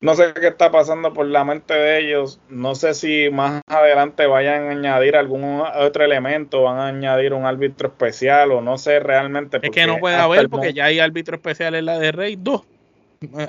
[0.00, 4.26] no sé qué está pasando por la mente de ellos, no sé si más adelante
[4.26, 9.00] vayan a añadir algún otro elemento, van a añadir un árbitro especial o no sé
[9.00, 9.60] realmente.
[9.62, 12.73] Es que no puede haber porque ya hay árbitro especial en la de Rey 2.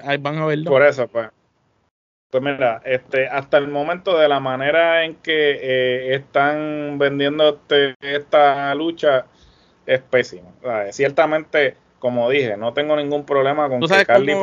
[0.03, 0.69] Ahí van a verlo.
[0.69, 1.29] Por eso, pues.
[2.29, 7.95] Pues mira, este, hasta el momento de la manera en que eh, están vendiendo este,
[8.01, 9.25] esta lucha
[9.85, 10.49] es pésima.
[10.91, 14.33] ciertamente, como dije, no tengo ningún problema con que Carly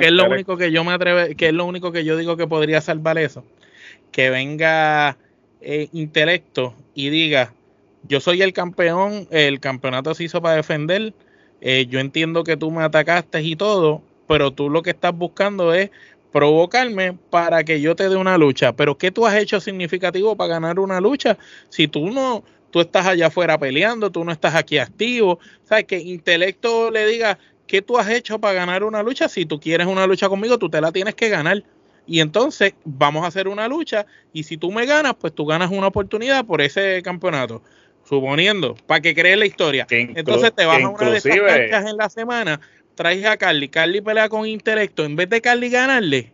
[0.00, 2.46] es lo único que yo me atreve, que es lo único que yo digo que
[2.46, 3.44] podría salvar eso?
[4.10, 5.18] Que venga
[5.60, 7.52] eh, intelecto y diga,
[8.04, 11.12] yo soy el campeón, el campeonato se hizo para defender,
[11.60, 15.74] eh, yo entiendo que tú me atacaste y todo, pero tú lo que estás buscando
[15.74, 15.90] es
[16.34, 18.72] provocarme para que yo te dé una lucha.
[18.74, 23.06] Pero ¿qué tú has hecho significativo para ganar una lucha si tú no, tú estás
[23.06, 25.38] allá afuera peleando, tú no estás aquí activo?
[25.62, 25.84] ¿Sabes?
[25.84, 29.28] Que intelecto le diga, ¿qué tú has hecho para ganar una lucha?
[29.28, 31.62] Si tú quieres una lucha conmigo, tú te la tienes que ganar.
[32.04, 35.70] Y entonces vamos a hacer una lucha y si tú me ganas, pues tú ganas
[35.70, 37.62] una oportunidad por ese campeonato.
[38.06, 39.86] Suponiendo, para que crees la historia.
[39.88, 42.60] entonces te vas a una de esas canchas en la semana
[42.94, 46.32] traes a Carly, Carly pelea con intelecto, en vez de Carly ganarle,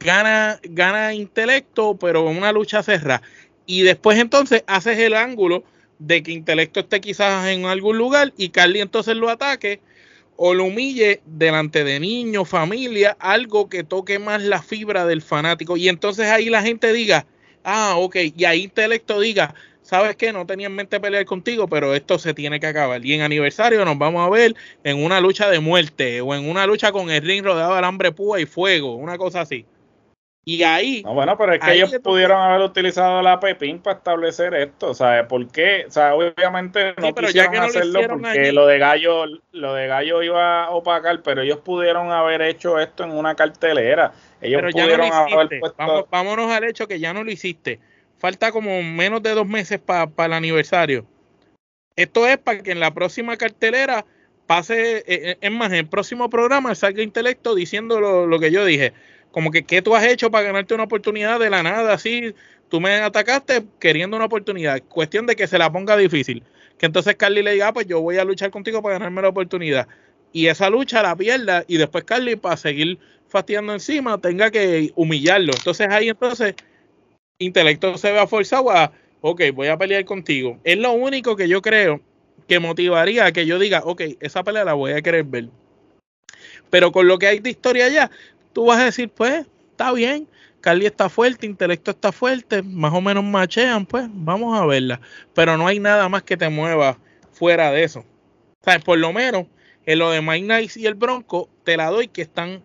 [0.00, 3.22] gana, gana intelecto, pero en una lucha cerrada.
[3.66, 5.64] Y después entonces haces el ángulo
[5.98, 9.80] de que intelecto esté quizás en algún lugar y Carly entonces lo ataque
[10.36, 15.76] o lo humille delante de niños, familia, algo que toque más la fibra del fanático.
[15.76, 17.26] Y entonces ahí la gente diga,
[17.62, 19.54] ah, ok, y ahí intelecto diga,
[19.84, 23.04] sabes que no tenía en mente pelear contigo, pero esto se tiene que acabar.
[23.04, 26.66] Y en aniversario nos vamos a ver en una lucha de muerte o en una
[26.66, 29.66] lucha con el ring rodeado de alambre púa y fuego, una cosa así.
[30.46, 31.02] Y ahí.
[31.02, 34.90] No, bueno, pero es que ellos pudieron haber utilizado la Pepín para establecer esto.
[34.90, 35.84] O sea, ¿por qué?
[35.88, 40.70] O sea, obviamente no quisieron hacerlo porque lo de Gallo lo de Gallo iba a
[40.70, 44.12] opacar, pero ellos pudieron haber hecho esto en una cartelera.
[44.42, 46.08] Ellos pudieron haber puesto.
[46.10, 47.80] vámonos al hecho que ya no lo hiciste
[48.18, 51.06] falta como menos de dos meses para el aniversario.
[51.96, 54.04] Esto es para que en la próxima cartelera
[54.46, 58.64] pase, eh, eh, es más, en el próximo programa salga Intelecto diciendo lo, que yo
[58.64, 58.92] dije.
[59.30, 61.92] Como que, ¿qué tú has hecho para ganarte una oportunidad de la nada?
[61.92, 62.34] Así,
[62.68, 64.82] tú me atacaste queriendo una oportunidad.
[64.82, 66.42] Cuestión de que se la ponga difícil.
[66.78, 69.28] Que entonces Carly le diga, ah, pues yo voy a luchar contigo para ganarme la
[69.28, 69.88] oportunidad.
[70.32, 72.98] Y esa lucha la pierda y después Carly para seguir
[73.28, 75.52] fastidiando encima tenga que humillarlo.
[75.56, 76.54] Entonces ahí entonces
[77.38, 80.58] intelecto se vea forzado a, ok, voy a pelear contigo.
[80.64, 82.00] Es lo único que yo creo
[82.48, 85.48] que motivaría a que yo diga, ok, esa pelea la voy a querer ver.
[86.70, 88.10] Pero con lo que hay de historia allá,
[88.52, 90.28] tú vas a decir, pues, está bien,
[90.60, 95.00] Carly está fuerte, intelecto está fuerte, más o menos machean, pues, vamos a verla.
[95.34, 96.98] Pero no hay nada más que te mueva
[97.32, 98.04] fuera de eso.
[98.66, 99.46] O por lo menos
[99.86, 102.62] en lo de Mike Nice y el Bronco, te la doy que están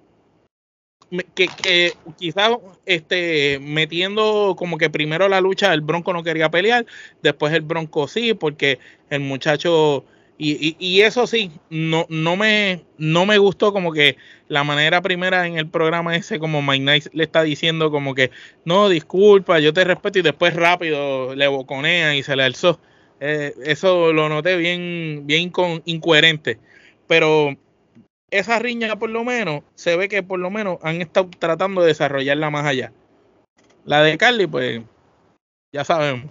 [1.35, 2.51] que, que quizás
[2.85, 6.85] este, metiendo como que primero la lucha el Bronco no quería pelear,
[7.21, 10.05] después el Bronco sí, porque el muchacho
[10.41, 14.15] Y, y, eso sí, no, no, me, no me gustó como que
[14.47, 18.31] la manera primera en el programa ese, como Mike Knight le está diciendo como que,
[18.63, 22.79] no, disculpa, yo te respeto y después rápido le boconea y se le alzó.
[23.19, 25.51] Eh, eso lo noté bien, bien
[25.85, 26.61] incoherente.
[27.07, 27.57] Pero
[28.31, 31.87] esa riña por lo menos, se ve que por lo menos han estado tratando de
[31.87, 32.91] desarrollarla más allá.
[33.85, 34.81] La de Carly, pues,
[35.71, 36.29] ya sabemos.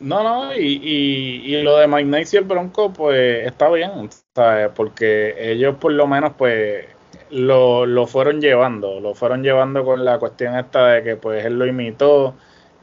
[0.00, 4.70] No, no, y, y, lo de Mike y el Bronco, pues está bien, ¿sabes?
[4.74, 6.86] Porque ellos por lo menos, pues,
[7.30, 11.58] lo, lo fueron llevando, lo fueron llevando con la cuestión esta de que, pues, él
[11.58, 12.34] lo imitó,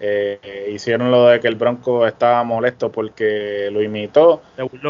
[0.02, 4.42] eh, hicieron lo de que el Bronco estaba molesto porque lo imitó,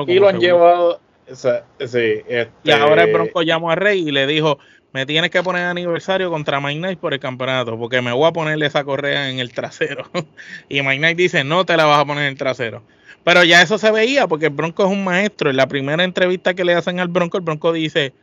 [0.08, 1.00] y lo han llevado,
[1.34, 4.60] sí, este, y ahora el Bronco llamó a Rey y le dijo,
[4.96, 8.32] me tienes que poner aniversario contra Mike Knight por el campeonato, porque me voy a
[8.32, 10.10] ponerle esa correa en el trasero.
[10.70, 12.82] y Mike Knight dice, no te la vas a poner en el trasero.
[13.26, 15.50] Pero ya eso se veía, porque el Bronco es un maestro.
[15.50, 18.14] En la primera entrevista que le hacen al Bronco, el Bronco dice,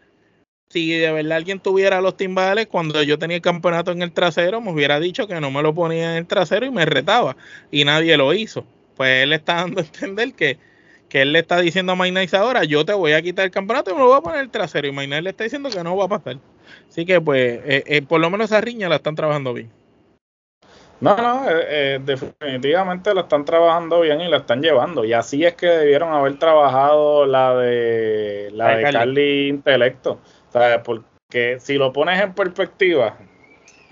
[0.71, 4.63] si de verdad alguien tuviera los timbales, cuando yo tenía el campeonato en el trasero,
[4.63, 7.37] me hubiera dicho que no me lo ponía en el trasero y me retaba.
[7.71, 8.65] Y nadie lo hizo.
[8.97, 10.59] Pues él está dando a entender que
[11.13, 13.91] que él le está diciendo a Mike ahora, yo te voy a quitar el campeonato
[13.91, 14.89] y me lo voy a poner el trasero.
[14.89, 16.39] Y Mike le está diciendo que no va a pasar.
[16.89, 19.71] Así que pues, eh, eh, por lo menos esa riña la están trabajando bien.
[21.01, 25.05] No, no, eh, definitivamente la están trabajando bien y la están llevando.
[25.05, 29.49] Y así es que debieron haber trabajado la de la, de Carly.
[29.49, 30.19] Intelecto.
[30.83, 33.19] Porque si lo pones en perspectiva,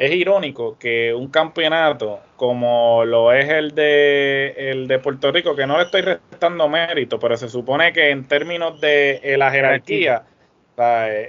[0.00, 5.66] es irónico que un campeonato como lo es el de el de Puerto Rico, que
[5.66, 10.24] no le estoy restando mérito, pero se supone que en términos de eh, la jerarquía,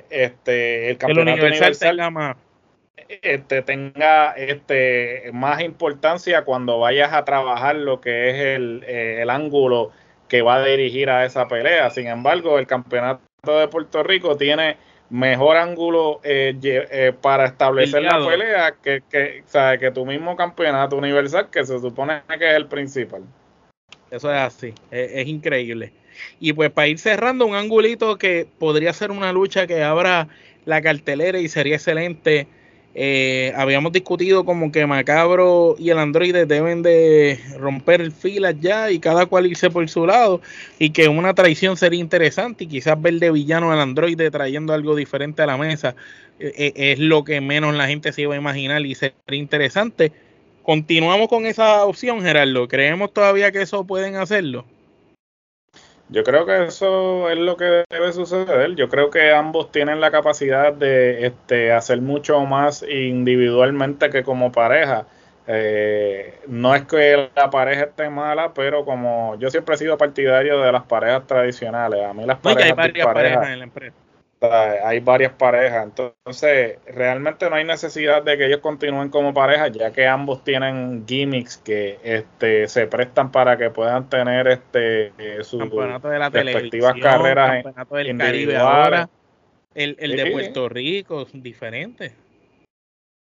[0.09, 2.37] este el campeonato universal, tenga más.
[3.09, 9.29] Este, tenga este más importancia cuando vayas a trabajar lo que es el, eh, el
[9.29, 9.91] ángulo
[10.29, 11.89] que va a dirigir a esa pelea.
[11.89, 14.77] Sin embargo, el campeonato de Puerto Rico tiene
[15.11, 19.43] mejor ángulo eh, eh, para establecer la pelea que, que,
[19.79, 23.21] que tu mismo campeonato universal, que se supone que es el principal.
[24.09, 25.91] Eso es así, es, increíble.
[26.39, 30.29] Y pues para ir cerrando, un angulito que podría ser una lucha que abra
[30.65, 32.47] la cartelera y sería excelente
[32.93, 38.99] eh, habíamos discutido como que Macabro y el androide deben de romper filas ya y
[38.99, 40.41] cada cual irse por su lado
[40.77, 44.95] y que una traición sería interesante y quizás ver de villano al androide trayendo algo
[44.95, 45.95] diferente a la mesa
[46.41, 50.11] eh, eh, es lo que menos la gente se iba a imaginar y sería interesante.
[50.63, 52.67] Continuamos con esa opción, Gerardo.
[52.67, 54.65] ¿Creemos todavía que eso pueden hacerlo?
[56.11, 58.75] Yo creo que eso es lo que debe suceder.
[58.75, 64.51] Yo creo que ambos tienen la capacidad de este, hacer mucho más individualmente que como
[64.51, 65.05] pareja.
[65.47, 70.59] Eh, no es que la pareja esté mala, pero como yo siempre he sido partidario
[70.59, 72.03] de las parejas tradicionales.
[72.03, 73.95] A mí las parejas, hay varias parejas en la empresa
[74.41, 79.91] hay varias parejas, entonces realmente no hay necesidad de que ellos continúen como pareja, ya
[79.91, 85.61] que ambos tienen gimmicks que este, se prestan para que puedan tener este sus
[86.31, 89.09] respectivas carreras el campeonato del Caribe ahora,
[89.75, 92.13] el, el de Puerto Rico, diferente.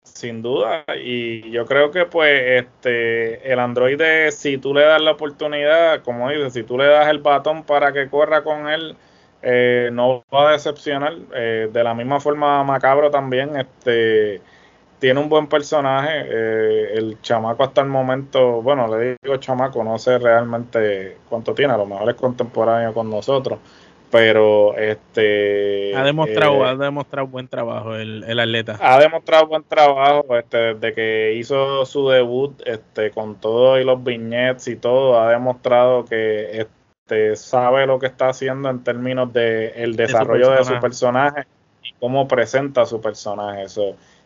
[0.01, 5.11] Sin duda, y yo creo que pues este el androide, si tú le das la
[5.11, 8.95] oportunidad, como dices, si tú le das el batón para que corra con él,
[9.41, 11.13] eh, no va a decepcionar.
[11.33, 14.41] Eh, de la misma forma, Macabro también este,
[14.99, 16.25] tiene un buen personaje.
[16.27, 21.73] Eh, el chamaco hasta el momento, bueno, le digo chamaco, no sé realmente cuánto tiene,
[21.73, 23.59] a lo mejor es contemporáneo con nosotros.
[24.11, 28.79] Pero este ha demostrado, ha demostrado buen trabajo el, el, atleta.
[28.81, 34.03] Ha demostrado buen trabajo este, desde que hizo su debut, este, con todo y los
[34.03, 36.78] viñetes y todo, ha demostrado que este,
[37.35, 41.43] sabe lo que está haciendo en términos de el desarrollo de su personaje,
[41.83, 43.65] y cómo presenta su personaje.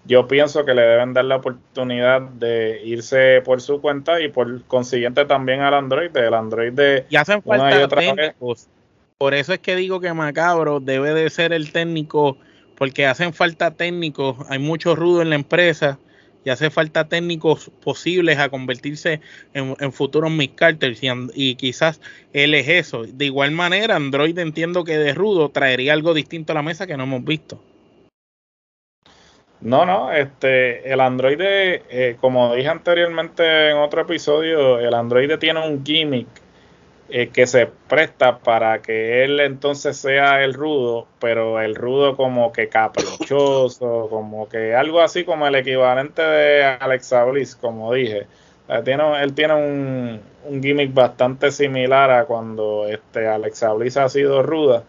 [0.06, 4.64] Yo pienso que le deben dar la oportunidad de irse por su cuenta y por
[4.66, 8.68] consiguiente también al Android, el Android de y hacen falta técnicos.
[9.18, 12.38] Por eso es que digo que Macabro debe de ser el técnico,
[12.78, 15.98] porque hacen falta técnicos, hay mucho rudo en la empresa
[16.44, 19.22] y hace falta técnicos posibles a convertirse
[19.54, 20.96] en, futuros Mick Carter
[21.34, 22.02] y, quizás
[22.34, 23.04] él es eso.
[23.04, 26.98] De igual manera, Android entiendo que de rudo traería algo distinto a la mesa que
[26.98, 27.62] no hemos visto.
[29.62, 35.66] No, no, este, el Android, eh, como dije anteriormente en otro episodio, el Android tiene
[35.66, 36.43] un gimmick
[37.10, 42.54] eh, que se presta para que él entonces sea el rudo, pero el rudo como
[42.54, 48.26] que caprichoso, como que algo así como el equivalente de Alexa Bliss, como dije.
[48.86, 54.42] tiene, él tiene un, un, gimmick bastante similar a cuando este Alexa Bliss ha sido
[54.42, 54.84] ruda,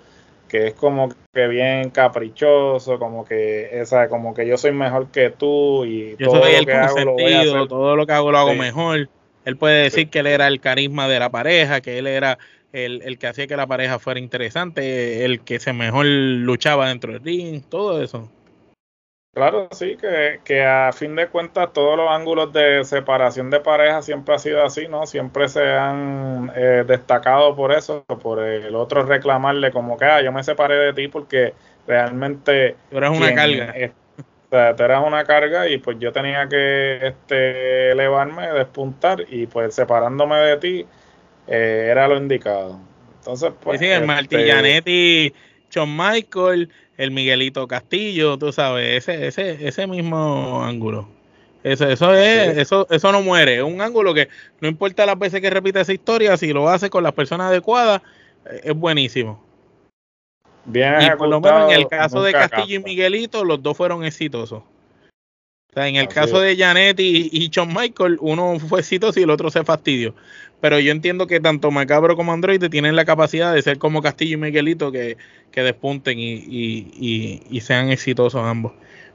[0.48, 5.30] que es como que bien caprichoso, como que esa, como que yo soy mejor que
[5.30, 7.68] tú y todo lo que hago lo voy a hacer.
[7.68, 9.08] todo lo que hago lo hago mejor.
[9.44, 12.38] Él puede decir que él era el carisma de la pareja, que él era
[12.72, 17.12] el, el, que hacía que la pareja fuera interesante, el que se mejor luchaba dentro
[17.12, 18.30] del ring, todo eso.
[19.34, 24.00] Claro, sí, que, que, a fin de cuentas todos los ángulos de separación de pareja
[24.00, 25.06] siempre ha sido así, ¿no?
[25.06, 30.30] Siempre se han eh, destacado por eso, por el otro reclamarle como que, ah, yo
[30.30, 31.52] me separé de ti porque
[31.84, 32.76] realmente...
[32.90, 33.74] Tú eras una carga.
[34.54, 39.74] Sea, tú eras una carga y pues yo tenía que este, elevarme, despuntar y pues
[39.74, 40.86] separándome de ti
[41.46, 42.78] eh, era lo indicado.
[43.18, 43.80] Entonces, pues...
[43.80, 45.32] Sí, el este,
[45.70, 51.08] Shawn Michael el Miguelito Castillo, tú sabes, ese, ese, ese mismo ángulo.
[51.62, 53.56] Eso, eso es, eso, eso no muere.
[53.56, 54.28] Es un ángulo que
[54.60, 58.02] no importa las veces que repite esa historia, si lo hace con las personas adecuadas,
[58.46, 59.42] eh, es buenísimo.
[60.66, 64.04] Bien y por lo menos en el caso de Castillo y Miguelito, los dos fueron
[64.04, 64.62] exitosos.
[64.62, 69.24] O sea, en el caso de Janet y, y John Michael, uno fue exitoso y
[69.24, 70.14] el otro se fastidió.
[70.60, 74.34] Pero yo entiendo que tanto Macabro como Android tienen la capacidad de ser como Castillo
[74.34, 75.18] y Miguelito que,
[75.52, 78.72] despunten y, sean exitosos ambos.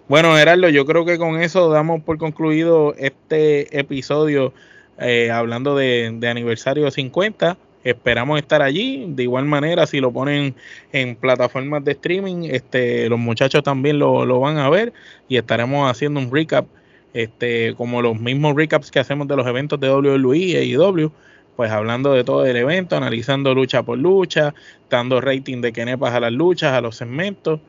[0.07, 4.53] Bueno, Gerardo, yo creo que con eso damos por concluido este episodio
[4.99, 7.57] eh, hablando de, de aniversario 50
[7.89, 9.05] esperamos estar allí.
[9.09, 10.55] De igual manera, si lo ponen
[10.91, 14.93] en plataformas de streaming, este, los muchachos también lo, van a ver
[15.27, 16.65] y estaremos haciendo un recap,
[17.13, 21.11] este, como los mismos recaps que hacemos de los eventos de WWE y AEW,
[21.55, 24.53] pues hablando de todo el evento, analizando lucha por lucha,
[24.89, 27.59] dando rating de Kenepas a las luchas, a los segmentos.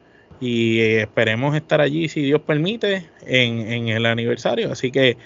[0.41, 4.73] Y eh, esperemos estar allí, si Dios permite, en, el aniversario.
[4.73, 5.17] Así que,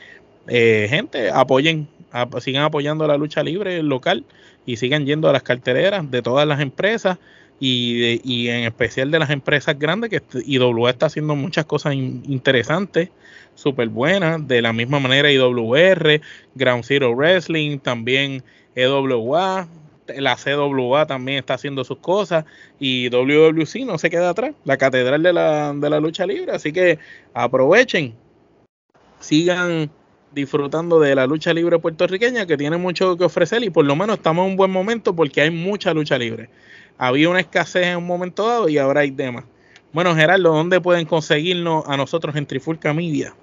[0.48, 1.88] eh, gente, apoyen,
[2.40, 4.24] sigan apoyando la lucha libre local
[4.66, 7.18] y sigan yendo a las cartereras de todas las empresas
[7.60, 13.10] y, y en especial de las empresas grandes que IWA está haciendo muchas cosas interesantes,
[13.54, 16.20] súper buenas, de la misma manera IWR,
[16.54, 18.42] Ground Zero Wrestling, también
[18.74, 19.68] EWA,
[20.16, 22.44] la CWA también está haciendo sus cosas
[22.78, 26.72] y WWC no se queda atrás, la catedral de la, de la lucha libre, así
[26.72, 26.98] que
[27.32, 28.14] aprovechen,
[29.20, 29.90] sigan
[30.34, 34.16] disfrutando de la lucha libre puertorriqueña que tiene mucho que ofrecer y por lo menos
[34.16, 36.50] estamos en un buen momento porque hay mucha lucha libre.
[36.98, 39.44] Había una escasez en un momento dado y ahora hay demás.
[39.92, 43.34] Bueno, Gerardo, ¿dónde pueden conseguirnos a nosotros en Trifulca Media?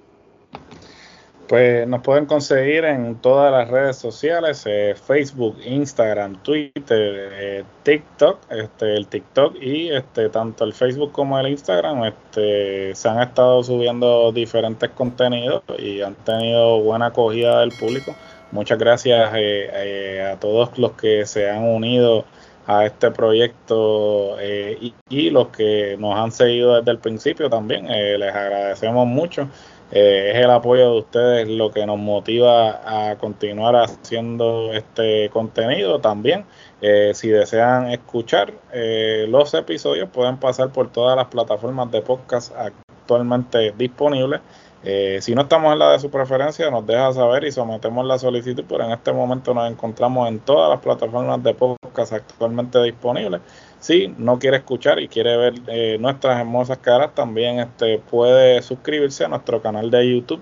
[1.51, 8.39] Pues nos pueden conseguir en todas las redes sociales, eh, Facebook, Instagram, Twitter, eh, TikTok,
[8.49, 13.61] este, el TikTok y este, tanto el Facebook como el Instagram este, se han estado
[13.65, 18.15] subiendo diferentes contenidos y han tenido buena acogida del público.
[18.53, 22.23] Muchas gracias eh, a todos los que se han unido
[22.65, 27.87] a este proyecto y, y, los que nos han seguido desde el principio también.
[27.87, 29.49] les agradecemos mucho.
[29.91, 35.99] Eh, es el apoyo de ustedes lo que nos motiva a continuar haciendo este contenido
[35.99, 36.45] también.
[36.81, 42.53] Eh, si desean escuchar eh, los episodios, pueden pasar por todas las plataformas de podcast
[42.55, 44.39] actualmente disponibles.
[44.83, 48.65] Si no estamos en la de su preferencia, nos deja saber y sometemos la solicitud,
[48.67, 53.41] pero en este momento nos encontramos en todas las plataformas de podcast actualmente disponibles
[53.81, 59.25] si no quiere escuchar y quiere ver eh, nuestras hermosas caras, también este, puede suscribirse
[59.25, 60.41] a nuestro canal de YouTube.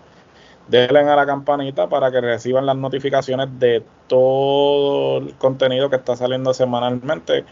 [0.68, 6.18] Denle a la campanita para que reciban las notificaciones de todo el contenido que está
[6.18, 7.46] saliendo semanalmente.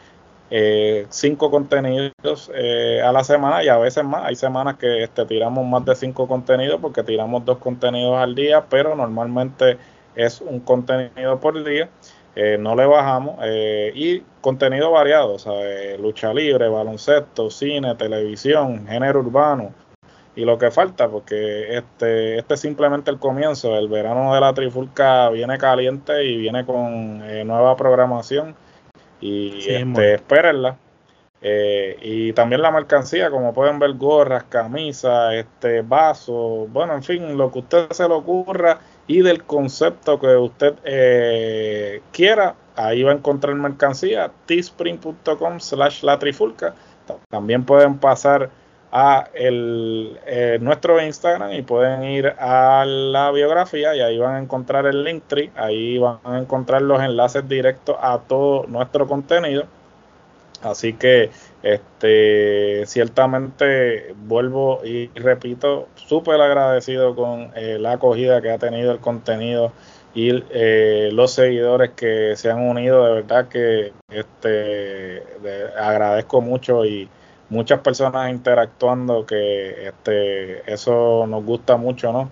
[0.50, 4.26] Eh, cinco contenidos eh, a la semana y a veces más.
[4.26, 8.66] Hay semanas que este, tiramos más de cinco contenidos porque tiramos dos contenidos al día,
[8.70, 9.78] pero normalmente
[10.16, 11.90] es un contenido por día.
[12.36, 15.38] Eh, no le bajamos eh, y contenido variado,
[16.00, 19.74] lucha libre, baloncesto, cine, televisión, género urbano
[20.38, 24.54] y lo que falta, porque este, este es simplemente el comienzo, el verano de la
[24.54, 28.56] trifulca viene caliente y viene con eh, nueva programación
[29.22, 30.78] y este, espérenla.
[31.42, 37.52] y también la mercancía, como pueden ver, gorras, camisas, este, vasos, bueno, en fin, lo
[37.52, 42.56] que usted se le ocurra y del concepto que usted eh, quiera.
[42.76, 46.76] Ahí va a encontrar mercancía, teespring.com slash la trifulca.
[47.30, 48.52] También pueden pasar
[49.00, 54.40] a el, eh, nuestro Instagram y pueden ir a la biografía y ahí van a
[54.40, 59.66] encontrar el link tree, ahí van a encontrar los enlaces directos a todo nuestro contenido.
[60.64, 61.30] Así que
[61.62, 68.98] este ciertamente vuelvo y repito, súper agradecido con eh, la acogida que ha tenido el
[68.98, 69.72] contenido
[70.16, 75.22] y eh, los seguidores que se han unido, de verdad que este
[75.78, 77.08] agradezco mucho y
[77.50, 82.30] muchas personas interactuando que este eso nos gusta mucho, ¿no?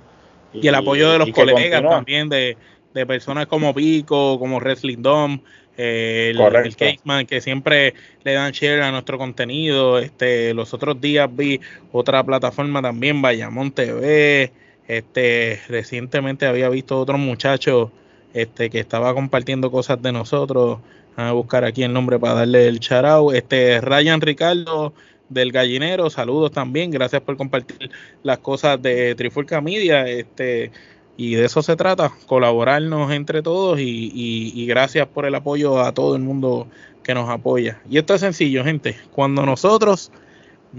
[0.53, 2.57] Y, el apoyo de los colegas también de,
[2.93, 5.39] de, personas como Pico, como Wrestling Dom,
[5.77, 7.93] eh, el, el Caseman, que siempre
[8.23, 9.99] le dan share a nuestro contenido.
[9.99, 11.59] Este, los otros días vi
[11.91, 14.51] otra plataforma también, Bayamón TV.
[14.87, 17.91] Este, recientemente había visto otro muchacho
[18.33, 20.79] este, que estaba compartiendo cosas de nosotros.
[21.15, 23.33] A buscar aquí el nombre para darle el charao.
[23.33, 24.93] Este, Ryan Ricardo
[25.29, 26.91] del Gallinero, saludos también.
[26.91, 27.91] Gracias por compartir
[28.23, 30.07] las cosas de Trifulca Media.
[30.07, 30.71] Este,
[31.17, 35.93] y de eso se trata, colaborarnos entre todos y, y, gracias por el apoyo a
[35.93, 36.67] todo el mundo
[37.03, 37.81] que nos apoya.
[37.89, 38.97] Y esto es sencillo, gente.
[39.13, 40.11] Cuando nosotros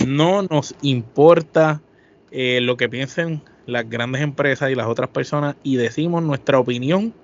[0.06, 1.80] no nos importa
[2.30, 7.14] eh, lo que piensen las grandes empresas y las otras personas y decimos nuestra opinión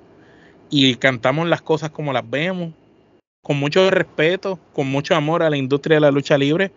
[0.70, 2.72] y cantamos las cosas como las vemos,
[3.42, 6.72] con mucho respeto, con mucho amor a la industria de la lucha libre,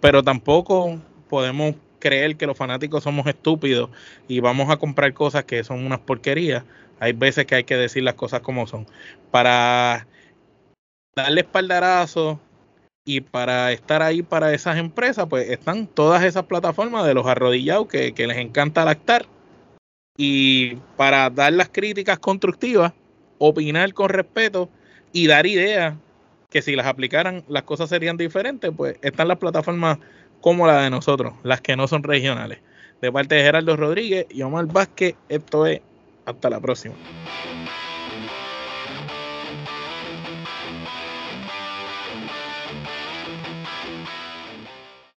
[0.00, 3.90] pero tampoco podemos creer que los fanáticos somos estúpidos
[4.28, 6.64] y vamos a comprar cosas que son unas porquerías.
[7.00, 8.86] Hay veces que hay que decir las cosas como son.
[9.30, 10.06] Para
[11.16, 12.38] darle espaldarazo
[13.04, 17.88] y para estar ahí para esas empresas, pues están todas esas plataformas de los arrodillados
[17.88, 19.26] que, que les encanta lactar.
[20.16, 22.92] Y para dar las críticas constructivas,
[23.38, 24.70] opinar con respeto
[25.12, 25.94] y dar ideas
[26.54, 29.98] que si las aplicaran las cosas serían diferentes, pues están las plataformas
[30.40, 32.60] como la de nosotros, las que no son regionales.
[33.02, 35.80] De parte de Gerardo Rodríguez y Omar Vázquez, esto es
[36.24, 36.94] hasta la próxima.